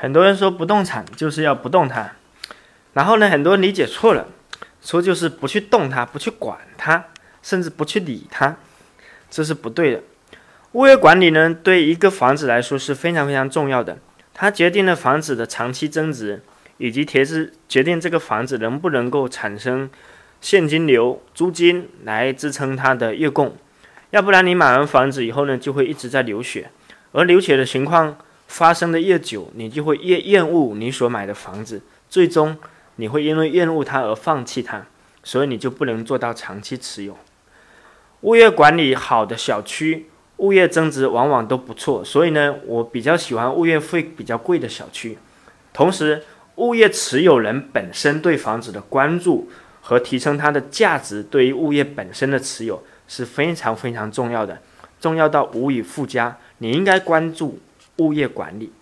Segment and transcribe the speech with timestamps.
[0.00, 2.12] 很多人说不动产就是要不动它，
[2.94, 4.26] 然后呢，很多人理解错了，
[4.80, 7.04] 说就是不去动它，不去管它，
[7.42, 8.56] 甚至不去理它，
[9.30, 10.00] 这是不对的。
[10.72, 13.98] 物业管理呢，对一个房子来说是非常非常重要的，
[14.32, 16.42] 它决定了房子的长期增值，
[16.78, 19.90] 以及决是决定这个房子能不能够产生
[20.40, 23.54] 现金流、租金来支撑它的月供。
[24.12, 26.70] 要不然你买完房子以后呢，就会一直在流血，
[27.12, 28.16] 而流血的情况。
[28.50, 32.56] 发生的越久，你就会越厌恶你所买的房子，最终
[32.96, 34.84] 你会因为厌恶它而放弃它，
[35.22, 37.16] 所以你就不能做到长期持有。
[38.22, 45.16] 物业管理好的小区，物业增值往往都不错，所以呢，我比较喜欢物业费比较贵的小区。
[45.72, 46.24] 同时，
[46.56, 49.48] 物业持有人本身对房子的关注
[49.80, 54.60] 和提升它的价值，对于物业本身的持有是非常非常重要的，
[55.00, 56.36] 重要到无以复加。
[56.58, 57.60] 你应该关注。
[58.00, 58.72] 物业管理。